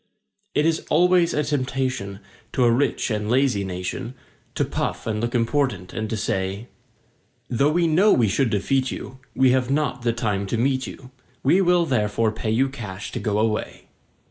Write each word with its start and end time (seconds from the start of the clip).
It 0.55 0.65
is 0.65 0.79
always 0.89 1.31
a 1.31 1.43
temptation 1.43 2.21
to 2.53 2.63
a 2.63 2.71
rich 2.71 3.11
and 3.11 3.29
lazy 3.29 3.63
nation, 3.63 4.15
To 4.55 4.65
puff 4.65 5.05
and 5.05 5.21
look 5.21 5.35
important 5.35 5.93
and 5.93 6.09
to 6.09 6.17
say: 6.17 6.69
"Though 7.51 7.69
we 7.69 7.85
know 7.85 8.11
we 8.11 8.27
should 8.27 8.49
defeat 8.49 8.89
you, 8.89 9.19
we 9.35 9.51
have 9.51 9.69
not 9.69 10.01
the 10.01 10.11
time 10.11 10.47
to 10.47 10.57
meet 10.57 10.87
you. 10.87 11.11
We 11.43 11.61
will 11.61 11.85
therefore 11.85 12.31
pay 12.31 12.49
you 12.49 12.67
cash 12.67 13.11
to 13.11 13.19
go 13.19 13.37
away." 13.37 13.89